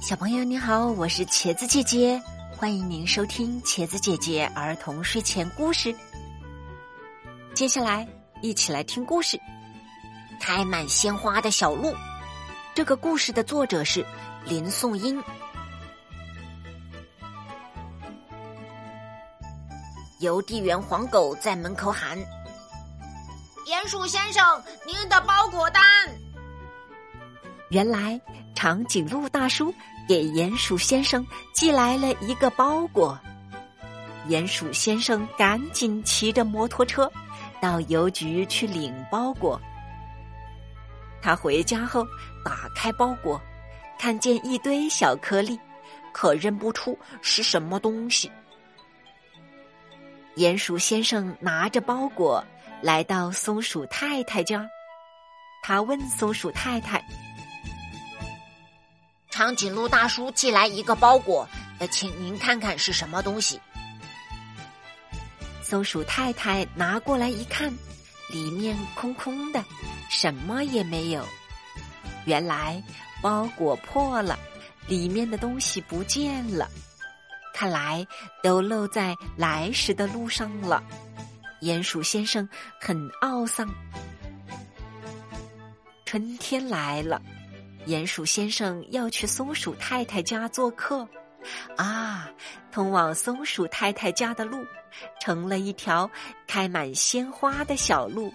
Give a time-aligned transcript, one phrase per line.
[0.00, 2.20] 小朋友你好，我是茄子姐姐，
[2.56, 5.94] 欢迎您收听茄子姐姐儿童睡前故事。
[7.54, 8.08] 接下来
[8.40, 9.36] 一起来听故事
[10.40, 11.88] 《开满鲜花的小路》。
[12.74, 14.04] 这个故事的作者是
[14.46, 15.22] 林颂英。
[20.20, 22.18] 邮递员黄狗在门口喊
[23.68, 24.42] ：“鼹鼠先生，
[24.86, 25.82] 您的包裹单。”
[27.70, 28.20] 原来
[28.52, 29.72] 长颈鹿大叔
[30.08, 31.24] 给鼹鼠先生
[31.54, 33.16] 寄来了一个包裹，
[34.28, 37.10] 鼹鼠先生赶紧骑着摩托车
[37.60, 39.60] 到邮局去领包裹。
[41.22, 42.04] 他回家后
[42.44, 43.40] 打开包裹，
[44.00, 45.56] 看见一堆小颗粒，
[46.12, 48.28] 可认不出是什么东西。
[50.34, 52.44] 鼹鼠先生拿着包裹
[52.82, 54.68] 来到松鼠太太家，
[55.62, 57.00] 他问松鼠太太。
[59.40, 63.58] 长颈鹿大叔寄来一个包裹，呃，请您看看是什么东西。
[65.62, 67.72] 松鼠太太拿过来一看，
[68.28, 69.64] 里面空空的，
[70.10, 71.26] 什么也没有。
[72.26, 72.82] 原来
[73.22, 74.38] 包裹破了，
[74.86, 76.68] 里面的东西不见了，
[77.54, 78.06] 看来
[78.42, 80.84] 都漏在来时的路上了。
[81.62, 82.46] 鼹鼠先生
[82.78, 83.66] 很懊丧。
[86.04, 87.22] 春天来了。
[87.86, 91.08] 鼹鼠先生要去松鼠太太家做客，
[91.76, 92.28] 啊，
[92.70, 94.64] 通往松鼠太太家的路
[95.20, 96.08] 成了一条
[96.46, 98.32] 开满鲜花的小路。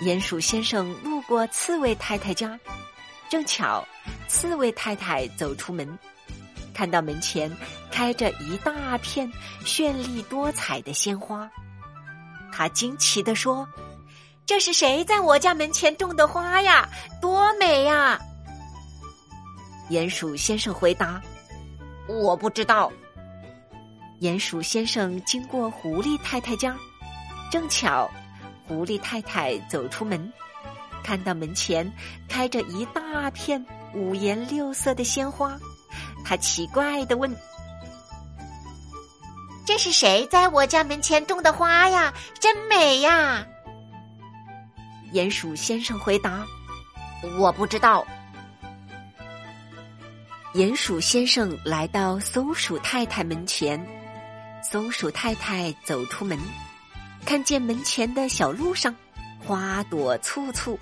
[0.00, 2.58] 鼹鼠先生路过刺猬太太家，
[3.28, 3.86] 正巧
[4.26, 5.98] 刺猬太太走出门，
[6.72, 7.54] 看到门前
[7.90, 9.30] 开着一大片
[9.64, 11.50] 绚丽多彩的鲜花，
[12.50, 13.68] 他惊奇地说。
[14.48, 16.88] 这是谁在我家门前种的花呀？
[17.20, 18.18] 多美呀！
[19.90, 21.20] 鼹鼠先生回答
[22.08, 22.90] ：“我不知道。”
[24.22, 26.74] 鼹鼠先生经过狐狸太太家，
[27.52, 28.10] 正巧
[28.66, 30.32] 狐狸太太走出门，
[31.04, 31.92] 看到门前
[32.26, 33.62] 开着一大片
[33.92, 35.58] 五颜六色的鲜花，
[36.24, 37.30] 他奇怪的问
[39.66, 42.14] ：“这是谁在我家门前种的花呀？
[42.40, 43.46] 真美呀！”
[45.12, 46.46] 鼹鼠先生回答
[47.38, 48.06] ：“我不知道。”
[50.54, 53.82] 鼹鼠先生来到松鼠太太门前，
[54.62, 56.38] 松鼠太太走出门，
[57.24, 58.94] 看见门前的小路上
[59.38, 60.78] 花朵簇簇，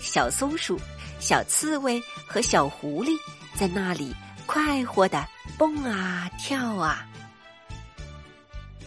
[0.00, 0.80] 小松鼠、
[1.20, 3.10] 小刺猬和小狐狸
[3.54, 4.14] 在那里
[4.46, 5.24] 快活的
[5.56, 7.06] 蹦啊跳啊。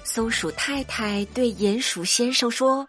[0.03, 2.85] 松鼠太太对鼹鼠先生说。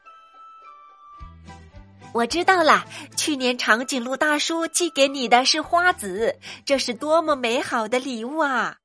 [2.12, 2.84] 我知道了，
[3.17, 6.37] 去年长颈鹿大叔寄给你的是花籽，
[6.67, 8.77] 这是多么美好的礼物啊！